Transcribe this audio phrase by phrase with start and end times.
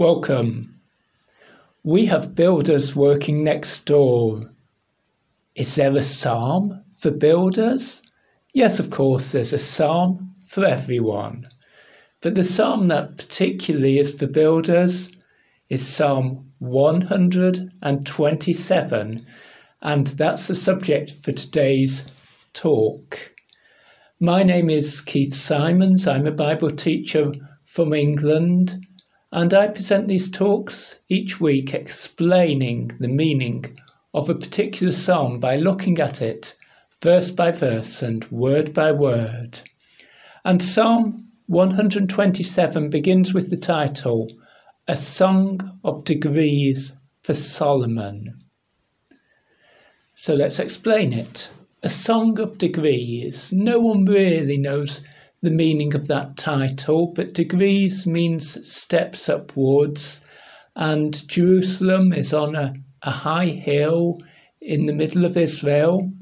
[0.00, 0.80] Welcome.
[1.84, 4.50] We have builders working next door.
[5.56, 8.00] Is there a psalm for builders?
[8.54, 11.46] Yes, of course, there's a psalm for everyone.
[12.22, 15.10] But the psalm that particularly is for builders
[15.68, 19.20] is Psalm 127,
[19.82, 22.06] and that's the subject for today's
[22.54, 23.34] talk.
[24.18, 26.06] My name is Keith Simons.
[26.06, 28.78] I'm a Bible teacher from England,
[29.32, 33.76] and I present these talks each week explaining the meaning
[34.12, 36.56] of a particular psalm by looking at it
[37.00, 39.60] verse by verse and word by word.
[40.44, 44.30] And Psalm 127 begins with the title
[44.88, 46.92] A Song of Degrees
[47.22, 48.36] for Solomon.
[50.14, 51.50] So let's explain it.
[51.82, 53.52] A Song of Degrees.
[53.52, 55.02] No one really knows
[55.42, 60.20] the meaning of that title, but degrees means steps upwards,
[60.76, 64.18] and Jerusalem is on a, a high hill
[64.60, 66.12] in the middle of Israel.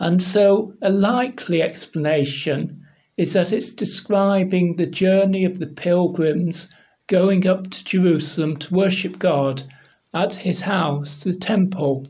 [0.00, 2.84] And so, a likely explanation
[3.16, 6.68] is that it's describing the journey of the pilgrims
[7.06, 9.62] going up to Jerusalem to worship God
[10.12, 12.04] at his house, the temple.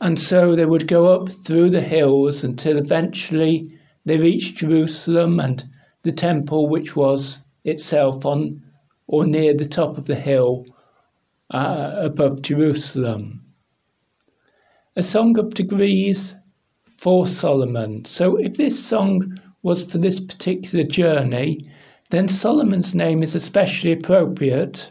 [0.00, 3.68] And so they would go up through the hills until eventually
[4.04, 5.64] they reached Jerusalem and
[6.02, 8.62] the temple, which was itself on
[9.06, 10.66] or near the top of the hill
[11.50, 13.40] uh, above Jerusalem.
[14.96, 16.34] A song of degrees
[16.86, 18.04] for Solomon.
[18.04, 21.68] So if this song was for this particular journey,
[22.10, 24.90] then Solomon's name is especially appropriate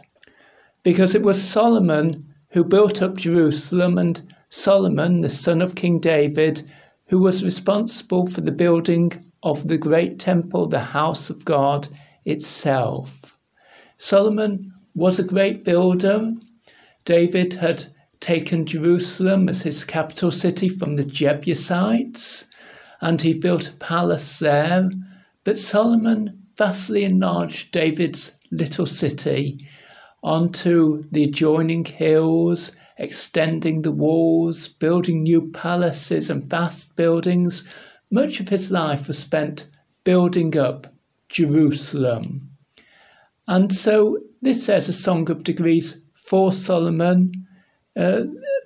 [0.84, 2.14] because it was Solomon
[2.50, 6.70] who built up Jerusalem and Solomon, the son of King David,
[7.08, 9.12] who was responsible for the building
[9.44, 11.88] of the great temple, the house of God
[12.26, 13.38] itself.
[13.98, 16.32] Solomon was a great builder.
[17.06, 17.86] David had
[18.20, 22.46] taken Jerusalem as his capital city from the Jebusites
[23.02, 24.90] and he built a palace there.
[25.44, 29.68] But Solomon vastly enlarged David's little city
[30.24, 37.64] onto the adjoining hills, extending the walls, building new palaces and vast buildings.
[38.12, 39.68] Much of his life was spent
[40.04, 40.94] building up
[41.30, 42.50] Jerusalem.
[43.48, 47.32] And so this says a song of degrees for Solomon.
[47.96, 48.24] Uh,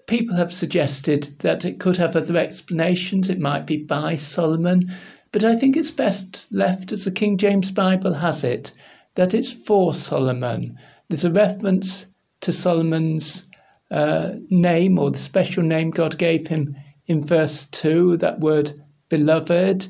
[0.07, 3.29] people have suggested that it could have other explanations.
[3.29, 4.91] It might be by Solomon,
[5.31, 8.71] but I think it's best left as the King James Bible has it
[9.15, 10.77] that it's for Solomon.
[11.09, 12.05] There's a reference
[12.41, 13.45] to Solomon's
[13.91, 16.75] uh, name or the special name God gave him
[17.07, 18.17] in verse 2.
[18.17, 18.71] That word
[19.09, 19.87] beloved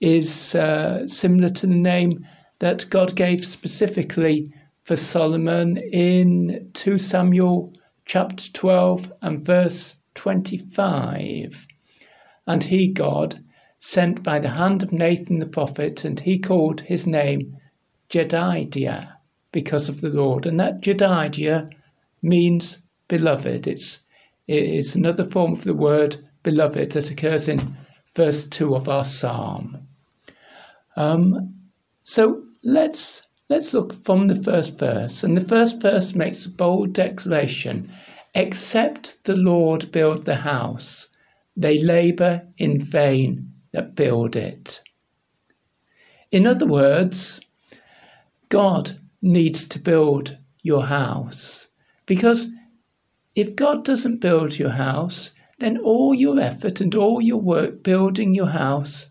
[0.00, 2.26] is uh, similar to the name
[2.58, 7.72] that God gave specifically for Solomon in 2 Samuel
[8.04, 11.66] chapter 12 and verse 25.
[12.46, 13.38] And he, God,
[13.78, 17.56] sent by the hand of Nathan the prophet, and he called his name
[18.08, 19.12] Jedidiah
[19.52, 20.46] because of the Lord.
[20.46, 21.68] And that Jedidiah
[22.22, 23.66] means beloved.
[23.66, 24.00] It's,
[24.46, 27.76] it's another form of the word beloved that occurs in
[28.14, 29.86] verse 2 of our psalm.
[30.96, 31.54] Um,
[32.02, 35.24] so let's Let's look from the first verse.
[35.24, 37.90] And the first verse makes a bold declaration
[38.34, 41.08] Except the Lord build the house,
[41.56, 44.82] they labour in vain that build it.
[46.30, 47.40] In other words,
[48.50, 51.68] God needs to build your house.
[52.04, 52.48] Because
[53.38, 58.34] if God doesn't build your house, then all your effort and all your work building
[58.34, 59.06] your house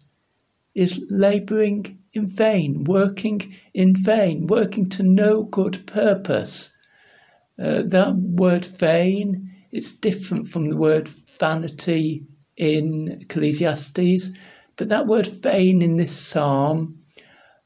[0.76, 6.72] is labouring in vain, working in vain, working to no good purpose.
[7.58, 11.08] Uh, that word vain is different from the word
[11.40, 12.26] vanity
[12.58, 14.32] in Ecclesiastes,
[14.76, 17.00] but that word vain in this psalm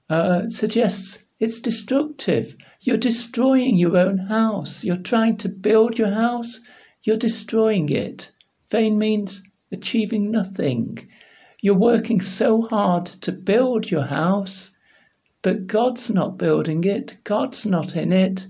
[0.10, 2.56] uh, suggests it's destructive.
[2.84, 4.84] You're destroying your own house.
[4.84, 6.60] You're trying to build your house,
[7.04, 8.32] you're destroying it.
[8.72, 11.08] Vain means achieving nothing.
[11.62, 14.72] You're working so hard to build your house,
[15.44, 18.48] but God's not building it, God's not in it,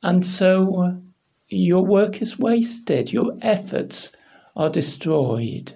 [0.00, 1.02] and so
[1.48, 4.12] your work is wasted, your efforts
[4.54, 5.72] are destroyed.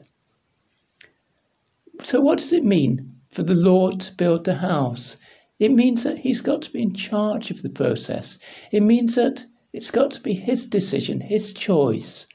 [2.05, 5.17] So, what does it mean for the Lord to build the house?
[5.61, 8.39] It means that He's got to be in charge of the process.
[8.73, 12.27] It means that it's got to be His decision, His choice.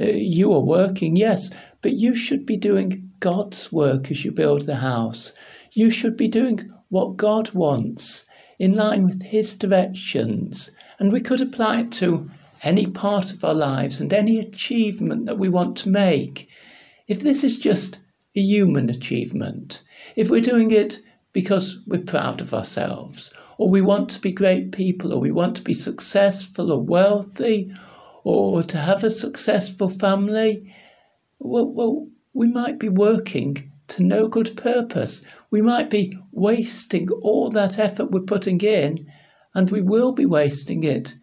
[0.00, 1.50] Uh, you are working, yes,
[1.80, 5.32] but you should be doing God's work as you build the house.
[5.72, 8.24] You should be doing what God wants.
[8.58, 10.70] in line with His directions.
[11.00, 12.30] And we could apply it to
[12.62, 16.48] any part of our lives and any achievement that we want to make.
[17.08, 17.98] If this is just
[18.36, 19.82] a human achievement,
[20.16, 21.00] if we're doing it
[21.32, 25.56] because we're proud of ourselves, or we want to be great people, or we want
[25.56, 27.72] to be successful or wealthy,
[28.24, 30.72] or to have a successful family,
[31.38, 35.22] well, well we might be working to no good purpose.
[35.50, 39.06] We might be wasting all that effort we're putting in,
[39.54, 41.14] and we will be wasting it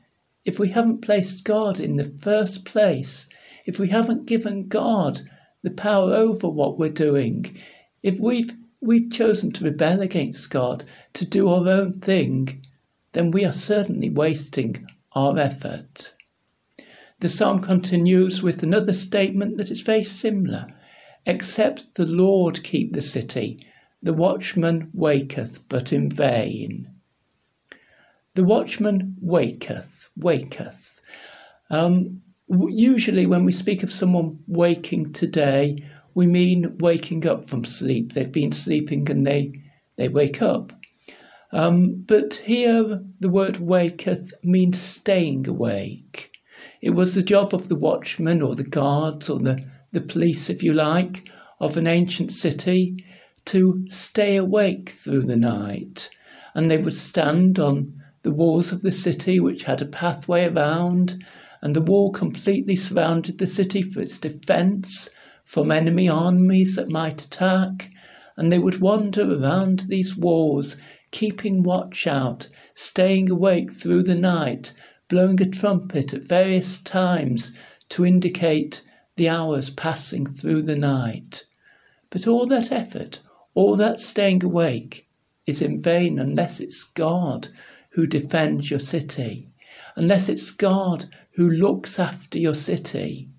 [0.45, 3.27] if we haven't placed God in the first place,
[3.65, 5.19] if we haven't given God
[5.61, 7.55] the power over what we're doing,
[8.01, 10.83] if we've we've chosen to rebel against God,
[11.13, 12.61] to do our own thing,
[13.11, 16.13] then we are certainly wasting our effort.
[17.19, 20.67] The psalm continues with another statement that is very similar.
[21.25, 23.59] Except the Lord keep the city,
[24.01, 26.89] the watchman waketh, but in vain.
[28.35, 31.01] The watchman waketh, waketh.
[31.69, 35.83] Um, usually, when we speak of someone waking today,
[36.19, 38.11] we mean waking up from sleep.
[38.11, 39.53] They've been sleeping and they,
[39.95, 40.73] they wake up.
[41.53, 46.37] Um, but here, the word waketh means staying awake.
[46.81, 49.61] It was the job of the watchman or the guards or the
[49.93, 51.29] the police, if you like,
[51.61, 53.05] of an ancient city
[53.45, 56.09] to stay awake through the night.
[56.53, 57.93] And they would stand on
[58.23, 61.23] the walls of the city, which had a pathway around,
[61.61, 65.09] and the wall completely surrounded the city for its defence
[65.49, 67.89] from enemy armies that might attack.
[68.37, 70.75] And they would wander around these walls,
[71.09, 74.73] keeping watch out, staying awake through the night,
[75.07, 77.51] blowing a trumpet at various times
[77.89, 78.83] to indicate
[79.15, 81.45] the hours passing through the night.
[82.11, 83.17] But all that effort,
[83.55, 85.07] all that staying awake,
[85.47, 87.47] is in vain unless it's God
[87.89, 89.49] who defends your city,
[89.95, 93.29] unless it's God who looks after your city.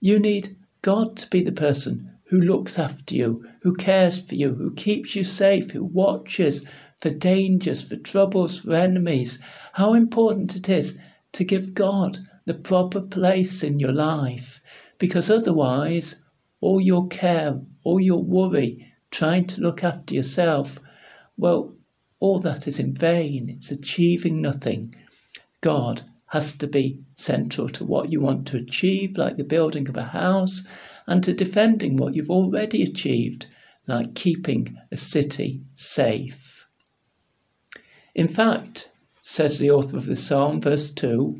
[0.00, 0.56] You need
[0.86, 5.16] God to be the person who looks after you, who cares for you, who keeps
[5.16, 6.62] you safe, who watches
[7.00, 9.40] for dangers, for troubles, for enemies.
[9.72, 10.96] How important it is
[11.32, 14.60] to give God the proper place in your life
[14.98, 16.14] because otherwise,
[16.60, 20.78] all your care, all your worry, trying to look after yourself,
[21.36, 21.74] well,
[22.20, 23.50] all that is in vain.
[23.50, 24.94] It's achieving nothing.
[25.62, 29.96] God has to be central to what you want to achieve, like the building of
[29.96, 30.62] a house,
[31.06, 33.46] and to defending what you've already achieved,
[33.86, 36.66] like keeping a city safe.
[38.14, 38.90] In fact,
[39.22, 41.36] says the author of the psalm, verse 2,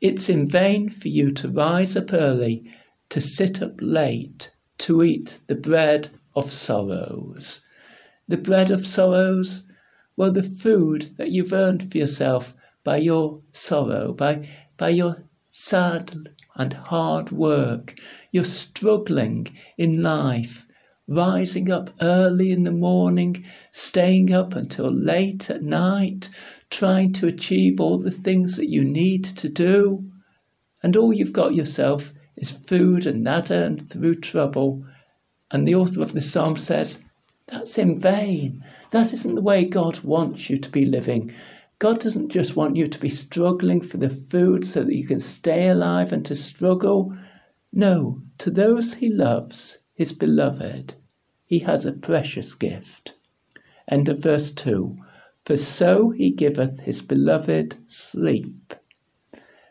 [0.00, 2.70] it's in vain for you to rise up early
[3.08, 7.62] to sit up late to eat the bread of sorrows.
[8.28, 9.62] The bread of sorrows?
[10.16, 12.54] Well, the food that you've earned for yourself
[12.86, 16.12] by your sorrow, by, by your sad
[16.54, 17.98] and hard work.
[18.30, 20.64] You're struggling in life,
[21.08, 26.28] rising up early in the morning, staying up until late at night,
[26.70, 30.04] trying to achieve all the things that you need to do.
[30.80, 34.84] And all you've got yourself is food and nada and through trouble.
[35.50, 37.00] And the author of the psalm says,
[37.48, 38.64] that's in vain.
[38.92, 41.32] That isn't the way God wants you to be living.
[41.78, 45.20] God doesn't just want you to be struggling for the food so that you can
[45.20, 47.14] stay alive and to struggle.
[47.70, 50.94] No, to those he loves, his beloved,
[51.44, 53.14] he has a precious gift.
[53.88, 54.96] End of verse 2
[55.44, 58.74] For so he giveth his beloved sleep.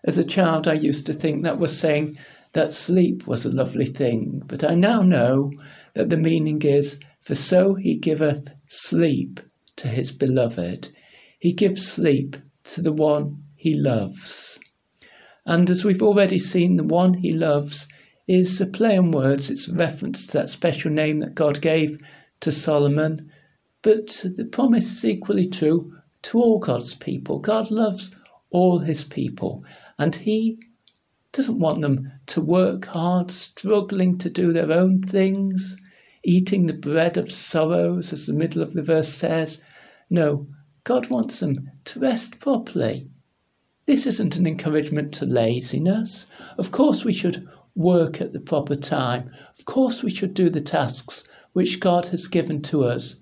[0.03, 2.17] As a child, I used to think that was saying
[2.53, 5.51] that sleep was a lovely thing, but I now know
[5.95, 9.39] that the meaning is, For so he giveth sleep
[9.77, 10.89] to his beloved.
[11.45, 14.59] He gives sleep to the one he loves.
[15.45, 17.87] And as we've already seen, the one he loves
[18.27, 19.51] is a play on words.
[19.51, 21.99] It's a reference to that special name that God gave
[22.39, 23.29] to Solomon.
[23.83, 27.37] But the promise is equally true to all God's people.
[27.37, 28.09] God loves
[28.49, 29.63] all his people,
[29.99, 30.57] and he
[31.31, 35.77] doesn't want them to work hard, struggling to do their own things,
[36.23, 39.59] eating the bread of sorrows, as the middle of the verse says.
[40.09, 40.47] No,
[40.85, 43.09] God wants them to rest properly.
[43.87, 46.27] This isn't an encouragement to laziness.
[46.59, 49.31] Of course, we should work at the proper time.
[49.57, 51.23] Of course, we should do the tasks
[51.53, 53.15] which God has given to us.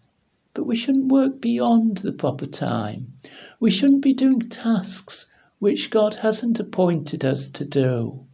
[0.54, 3.14] But we shouldn't work beyond the proper time.
[3.62, 5.26] We shouldn't be doing tasks
[5.60, 8.26] which God hasn't appointed us to do.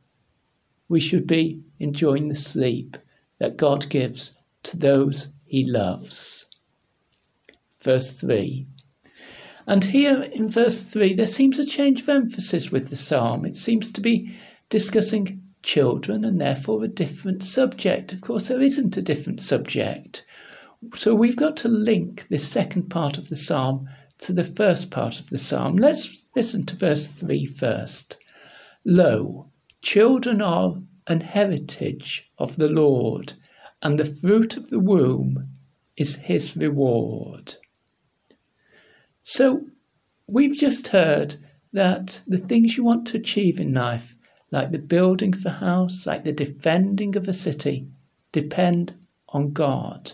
[0.88, 2.98] We should be enjoying the sleep
[3.38, 4.32] that God gives
[4.64, 6.48] to those he loves.
[7.80, 8.66] Verse 3
[9.70, 13.46] And here in verse 3, there seems a change of emphasis with the psalm.
[13.46, 14.36] It seems to be
[14.68, 18.12] discussing children and therefore a different subject.
[18.12, 20.26] Of course, there isn't a different subject.
[20.96, 23.88] So we've got to link this second part of the psalm
[24.22, 25.76] to the first part of the psalm.
[25.78, 28.18] Let's listen to verse 3 first.
[28.86, 29.52] Lo,
[29.84, 33.34] children are an heritage of the Lord,
[33.84, 35.48] and the fruit of the womb
[35.96, 37.54] is his reward.
[39.32, 39.68] So
[40.26, 41.36] we've just heard
[41.72, 44.16] that the things you want to achieve in life,
[44.50, 47.86] like the building of a house, like the defending of a city,
[48.32, 48.96] depend
[49.28, 50.14] on God.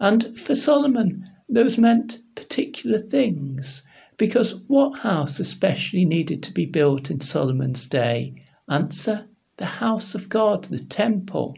[0.00, 3.84] And for Solomon, those meant particular things,
[4.16, 8.34] because what house especially needed to be built in Solomon's day?
[8.68, 11.56] Answer the house of God, the temple.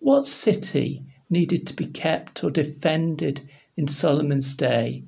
[0.00, 5.04] What city needed to be kept or defended in Solomon's day?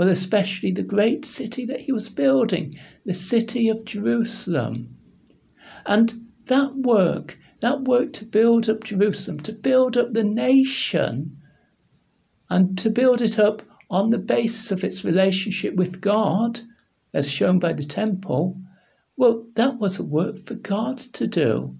[0.00, 4.96] Well, especially the great city that he was building, the city of Jerusalem.
[5.84, 11.36] And that work, that work to build up Jerusalem, to build up the nation,
[12.48, 16.60] and to build it up on the basis of its relationship with God,
[17.12, 18.58] as shown by the temple,
[19.18, 21.76] well, that was a work for God to do.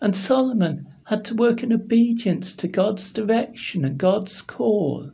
[0.00, 5.10] And Solomon had to work in obedience to God's direction and God's call.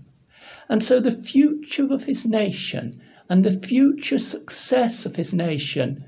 [0.69, 5.99] And so the future of his nation and the future success of his nation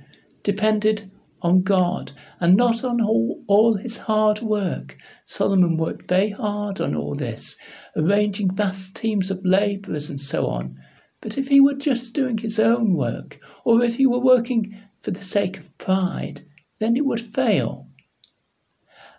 [0.42, 1.10] depended
[1.42, 4.96] on God and not on all, all, his hard work.
[5.24, 7.56] Solomon worked very hard on all this,
[7.94, 10.78] arranging vast teams of labourers and so on.
[11.20, 15.10] But if he were just doing his own work, or if he were working for
[15.10, 16.44] the sake of pride,
[16.78, 17.86] then it would fail.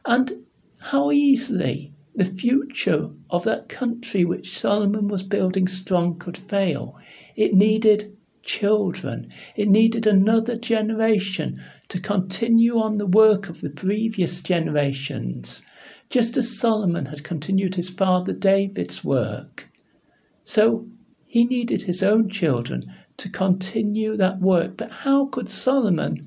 [0.06, 0.46] And
[0.80, 6.98] how easily the future of that country which Solomon was building strong could fail.
[7.36, 9.30] It needed children.
[9.56, 15.62] It needed another generation to continue on the work of the previous generations,
[16.10, 19.70] just as Solomon had continued his father David's work.
[20.44, 20.88] So
[21.28, 24.76] he needed his own children to continue that work.
[24.76, 26.22] But how could Solomon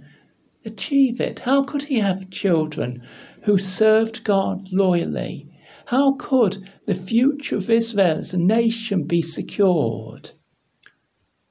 [0.65, 1.41] achieve it?
[1.41, 3.03] How could he have children
[3.43, 5.49] who served God loyally?
[5.91, 10.31] How could the future of Israel as a nation be secured?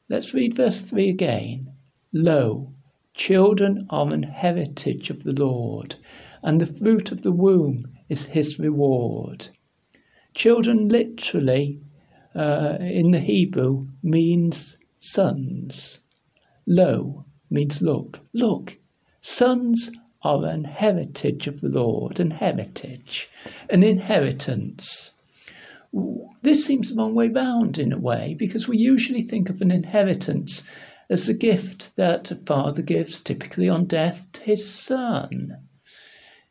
[0.08, 1.74] Let's read verse 3 again.
[2.13, 2.72] Lo,
[3.13, 5.98] children are an heritage of the Lord,
[6.41, 9.50] and the fruit of the womb is his reward.
[10.34, 11.81] Children literally
[12.34, 16.00] uh, in the Hebrew means sons.
[16.65, 18.22] Lo means look.
[18.31, 18.77] Look,
[19.19, 19.91] sons
[20.22, 23.30] are an heritage of the Lord, an heritage,
[23.70, 25.12] an inheritance.
[26.42, 29.72] This seems a long way round in a way because we usually think of an
[29.72, 30.62] inheritance
[31.10, 35.58] as a gift that a father gives, typically on death, to his son.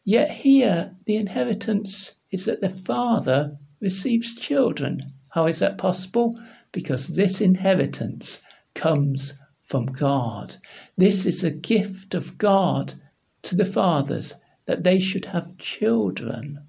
[0.05, 5.05] Yet here, the inheritance is that the father receives children.
[5.29, 6.35] How is that possible?
[6.73, 8.41] Because this inheritance
[8.75, 10.57] comes from God.
[10.97, 12.95] This is a gift of God
[13.49, 14.35] to the fathers
[14.67, 16.61] that they should have children.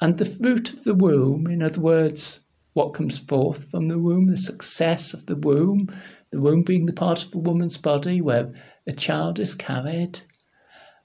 [0.00, 2.40] And the fruit of the womb, in other words,
[2.72, 5.94] what comes forth from the womb, the success of the womb,
[6.30, 8.54] the womb being the part of a woman's body where
[8.86, 10.20] a child is carried.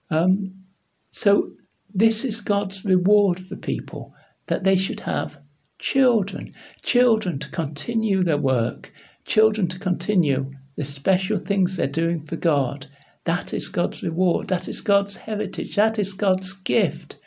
[0.10, 0.64] Um,
[1.10, 1.52] so,
[1.94, 4.14] this is God's reward for people
[4.48, 5.38] that they should have
[5.80, 6.52] children,
[6.82, 8.94] children to continue their work,
[9.26, 12.88] children to continue the special things they're doing for God
[13.24, 14.48] that is God's reward.
[14.48, 15.76] That is God's heritage.
[15.76, 17.18] That is God's gift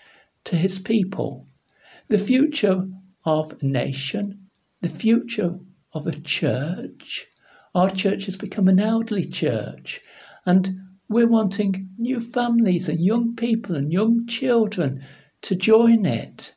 [0.44, 1.46] to his people.
[2.08, 2.88] The future
[3.24, 4.48] of a nation,
[4.80, 5.58] the future
[5.92, 7.28] of a church.
[7.74, 10.00] Our church has become an elderly church,
[10.44, 15.00] and we're wanting new families and young people and young children
[15.42, 16.54] to join it.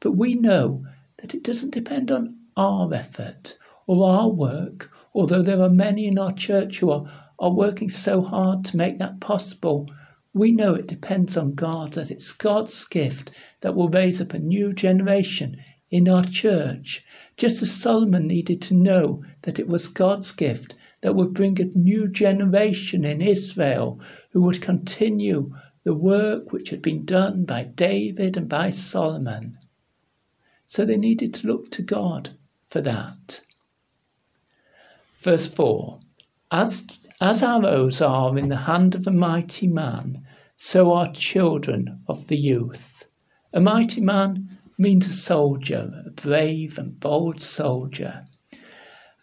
[0.00, 0.84] But we know
[1.18, 6.18] that it doesn't depend on our effort or our work, although there are many in
[6.18, 9.90] our church who are are working so hard to make that possible,
[10.32, 13.30] we know it depends on God, that it's God's gift
[13.60, 15.56] that will raise up a new generation
[15.90, 17.04] in our church,
[17.36, 21.64] just as Solomon needed to know that it was God's gift that would bring a
[21.64, 25.54] new generation in Israel who would continue
[25.84, 29.56] the work which had been done by David and by Solomon.
[30.66, 32.30] So they needed to look to God
[32.66, 33.42] for that.
[35.18, 35.98] Verse 4
[36.50, 36.84] As
[37.20, 40.22] as arrows are in the hand of a mighty man,
[40.56, 43.06] so are children of the youth.
[43.54, 48.26] A mighty man means a soldier, a brave and bold soldier.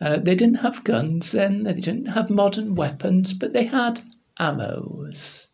[0.02, 4.02] Uh, they didn't have guns then, they didn't have modern weapons, but they had
[4.40, 5.46] arrows.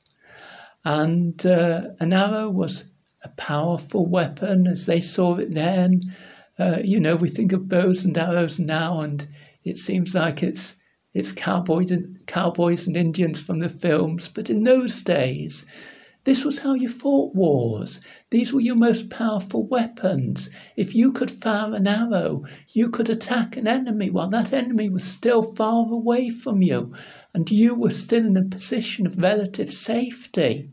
[0.86, 2.86] And uh, an arrow was
[3.24, 6.04] a powerful weapon as they saw it then.
[6.60, 9.26] Uh, you know, we think of bows and arrows now, and
[9.64, 10.76] it seems like it's
[11.14, 14.28] it's cowboys and cowboys and Indians from the films.
[14.28, 15.66] But in those days,
[16.26, 18.02] this was how you fought wars.
[18.30, 20.50] These were your most powerful weapons.
[20.76, 25.06] If you could fire an arrow, you could attack an enemy while that enemy was
[25.06, 26.92] still far away from you,
[27.34, 30.70] and you were still in a position of relative safety.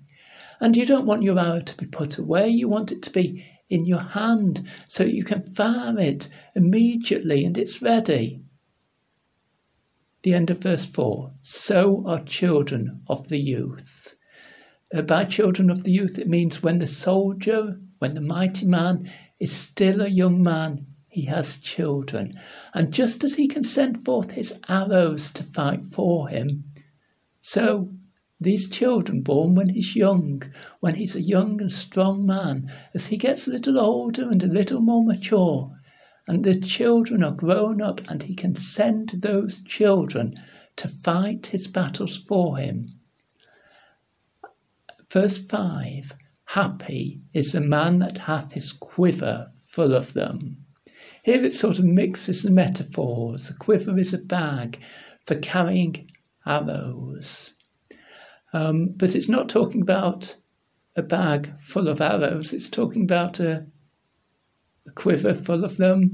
[0.61, 3.45] And you don't want your arrow to be put away, you want it to be
[3.69, 8.41] in your hand so you can fire it immediately and it's ready.
[10.23, 14.15] The end of verse 4 So are children of the youth.
[15.07, 19.53] By children of the youth, it means when the soldier, when the mighty man is
[19.53, 22.31] still a young man, he has children.
[22.75, 26.65] And just as he can send forth his arrows to fight for him,
[27.41, 27.91] so
[28.38, 30.43] these children born when he's young,
[30.81, 34.47] when he's a young and strong man, as he gets a little older and a
[34.47, 35.75] little more mature,
[36.28, 40.37] and the children are grown up, and he can send those children
[40.76, 42.90] to fight his battles for him.
[45.11, 46.14] Verse 5
[46.50, 50.59] Happy is the man that hath his quiver full of them.
[51.23, 53.49] Here it sort of mixes the metaphors.
[53.50, 54.78] A quiver is a bag
[55.25, 56.11] for carrying
[56.47, 57.52] arrows.
[58.53, 60.37] Um, but it's not talking about
[60.97, 63.67] a bag full of arrows, it's talking about a,
[64.87, 66.12] a quiver full of them.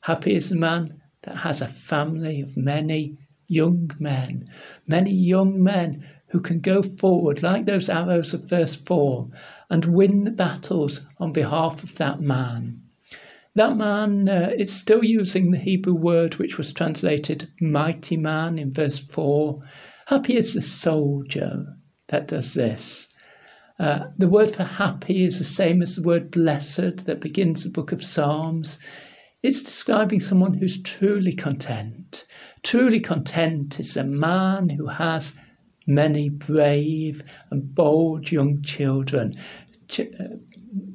[0.00, 4.44] Happy is the man that has a family of many young men,
[4.86, 9.28] many young men who can go forward like those arrows of verse 4
[9.70, 12.80] and win the battles on behalf of that man.
[13.56, 18.72] That man uh, is still using the Hebrew word which was translated mighty man in
[18.72, 19.60] verse 4.
[20.10, 21.76] Happy is the soldier
[22.08, 23.06] that does this.
[23.78, 27.70] Uh, the word for happy is the same as the word blessed that begins the
[27.70, 28.76] book of Psalms.
[29.44, 32.26] It's describing someone who's truly content.
[32.64, 35.32] Truly content is a man who has
[35.86, 39.32] many brave and bold young children,
[39.86, 40.38] ch- uh,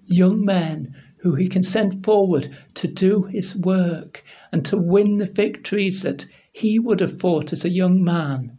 [0.08, 5.26] young men who he can send forward to do his work and to win the
[5.26, 8.58] victories that he would have fought as a young man.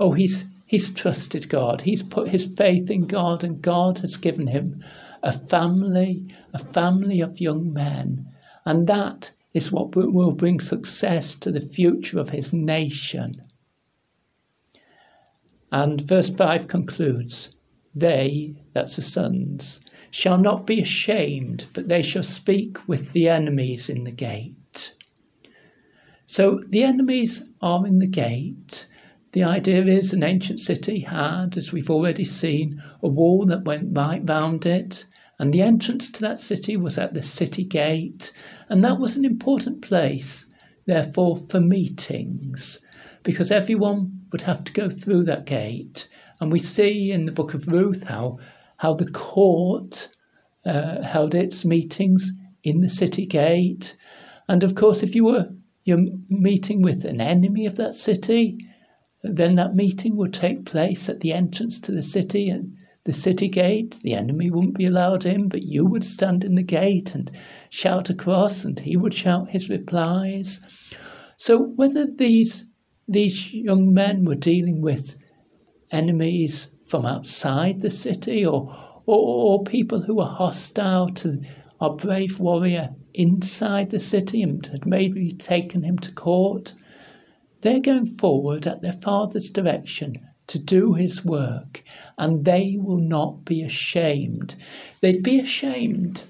[0.00, 1.80] Oh, he's he's trusted God.
[1.82, 4.84] He's put his faith in God, and God has given him
[5.22, 8.28] a family, a family of young men,
[8.64, 13.42] and that is what will bring success to the future of his nation.
[15.72, 17.50] And verse 5 concludes
[17.94, 19.80] They, that's the sons,
[20.10, 24.94] shall not be ashamed, but they shall speak with the enemies in the gate.
[26.24, 28.86] So the enemies are in the gate.
[29.32, 33.96] The idea is an ancient city had, as we've already seen, a wall that went
[33.96, 35.04] right round it,
[35.38, 38.32] and the entrance to that city was at the city gate,
[38.68, 40.46] and that was an important place,
[40.86, 42.80] therefore, for meetings
[43.22, 46.08] because everyone would have to go through that gate.
[46.40, 48.38] And we see in the book of Ruth how,
[48.78, 50.08] how the court
[50.64, 53.96] uh, held its meetings in the city gate.
[54.48, 55.48] And of course, if you were
[55.84, 58.58] you're meeting with an enemy of that city,
[59.22, 63.48] then that meeting would take place at the entrance to the city and the city
[63.48, 63.98] gate.
[64.02, 67.30] The enemy wouldn't be allowed in, but you would stand in the gate and
[67.70, 70.60] shout across, and he would shout his replies.
[71.36, 72.64] So, whether these
[73.08, 75.16] these young men were dealing with
[75.90, 78.70] enemies from outside the city or,
[79.06, 81.40] or, or people who were hostile to
[81.80, 86.74] our brave warrior inside the city and had maybe taken him to court.
[87.60, 91.82] They're going forward at their father's direction to do his work,
[92.16, 94.54] and they will not be ashamed.
[95.00, 96.22] They'd be ashamed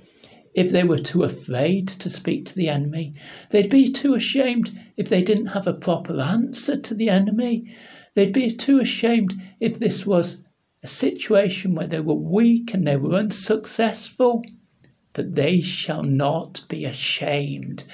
[0.54, 3.12] if they were too afraid to speak to the enemy.
[3.50, 7.76] They'd be too ashamed if they didn't have a proper answer to the enemy.
[8.14, 10.38] They'd be too ashamed if this was
[10.82, 14.42] a situation where they were weak and they were unsuccessful.
[15.12, 17.84] But they shall not be ashamed.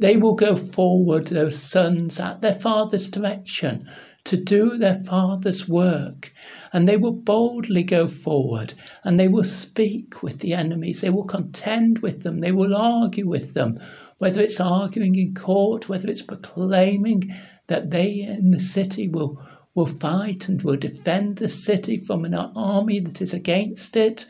[0.00, 3.86] They will go forward, those sons, at their father's direction
[4.24, 6.32] to do their Father's work.
[6.72, 11.00] And they will boldly go forward and they will speak with the enemies.
[11.00, 12.38] They will contend with them.
[12.38, 13.76] They will argue with them,
[14.18, 17.34] whether it's arguing in court, whether it's proclaiming
[17.66, 19.42] that they in the city will,
[19.74, 24.26] will fight and will defend the city from an army that is against it.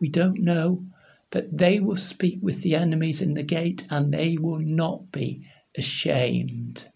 [0.00, 0.82] We don't know.
[1.30, 5.46] But they will speak with the enemies in the gate and they will not be
[5.76, 6.88] ashamed.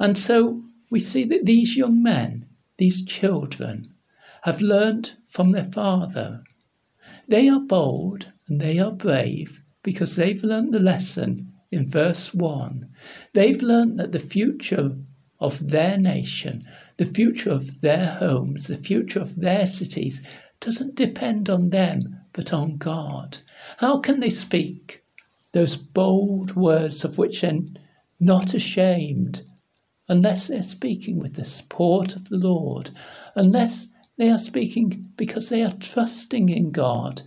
[0.00, 3.94] And so we see that these young men, these children,
[4.42, 6.42] have learnt from their father.
[7.28, 12.88] They are bold and they are brave because they've learnt the lesson in verse 1.
[13.32, 14.96] They've learnt that the future
[15.38, 16.62] of their nation,
[16.96, 20.20] the future of their homes, the future of their cities
[20.60, 23.36] doesn't depend on them but on God.
[23.78, 25.02] How can they speak
[25.50, 27.58] those bold words of which they're
[28.20, 29.42] not ashamed
[30.08, 32.90] unless they're speaking with the support of the Lord,
[33.34, 37.22] unless they are speaking because they are trusting in God,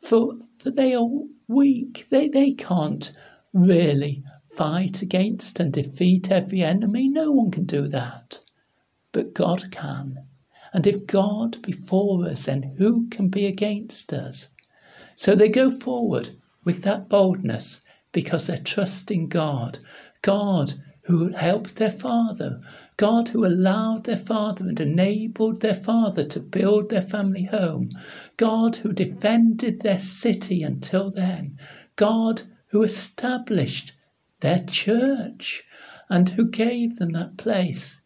[0.00, 1.06] for, for they are
[1.48, 2.06] weak.
[2.08, 3.12] They, they can't
[3.52, 4.24] really
[4.56, 7.10] fight against and defeat every enemy.
[7.10, 8.40] No one can do that.
[9.12, 10.16] But God can.
[10.76, 14.48] And if God be for us, then who can be against us?
[15.14, 17.80] So they go forward with that boldness
[18.12, 19.78] because they're trusting God.
[20.20, 22.60] God who helped their father,
[22.98, 27.88] God who allowed their father and enabled their father to build their family home,
[28.36, 31.58] God who defended their city until then,
[31.96, 33.94] God who established
[34.40, 35.64] their church
[36.10, 37.98] and who gave them that place.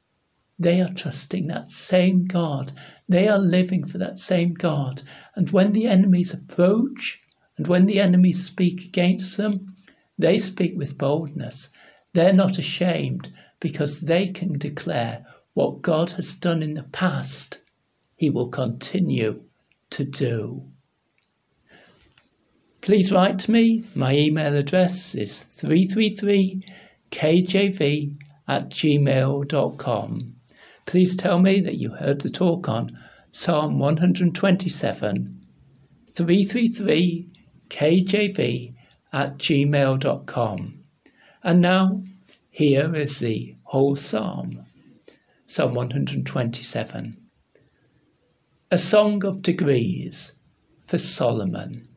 [0.61, 2.71] They are trusting that same God.
[3.09, 5.03] They are living for that same God.
[5.35, 7.19] And when the enemies approach
[7.57, 9.75] and when the enemies speak against them,
[10.17, 11.71] they speak with boldness
[12.13, 13.29] they're not ashamed
[13.61, 17.61] because they can declare what God has done in the past,
[18.17, 19.45] He will continue
[19.91, 20.65] to do.
[22.81, 23.85] Please write to me.
[23.95, 28.17] My email address is 333kjv
[28.49, 30.37] at gmail.com.
[30.87, 32.97] Please tell me that you heard the talk on
[33.31, 35.41] Psalm 127
[36.13, 38.75] 333kjv
[39.13, 40.85] at gmail.com.
[41.43, 42.03] And now,
[42.51, 44.67] here is the whole psalm
[45.47, 47.17] Psalm 127.
[48.71, 50.31] A song of degrees
[50.85, 51.89] for Solomon.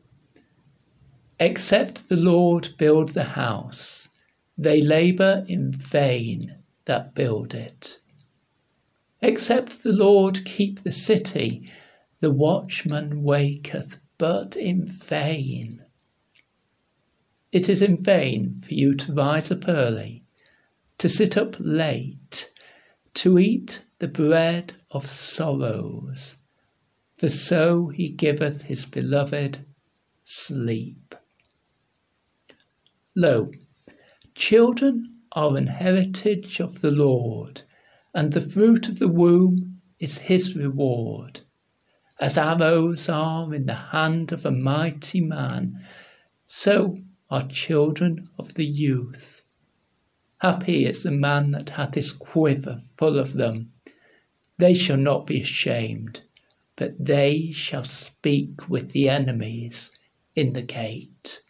[1.38, 4.08] Except the Lord build the house,
[4.58, 8.00] they labour in vain that build it.
[9.26, 11.66] Except the Lord keep the city,
[12.20, 15.82] the watchman waketh but in vain.
[17.50, 20.24] It is in vain for you to rise up early,
[20.98, 22.52] to sit up late,
[23.14, 26.36] to eat the bread of sorrows,
[27.16, 29.60] for so he giveth his beloved
[30.24, 31.14] sleep.
[33.16, 33.50] Lo,
[34.34, 37.62] children are an heritage of the Lord,
[38.14, 41.40] and the fruit of the womb is his reward.
[42.20, 45.84] As arrows are in the hand of a mighty man,
[46.46, 46.96] so
[47.28, 49.42] are children of the youth.
[50.38, 53.72] Happy is the man that hath his quiver full of them.
[54.58, 56.20] They shall not be ashamed,
[56.76, 59.90] but they shall speak with the enemies
[60.36, 61.42] in the gate.